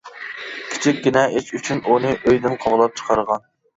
[0.69, 3.47] كىچىككىنە ئىش ئۈچۈن ئۇنى ئۆيدىن قوغلاپ چىقارغان.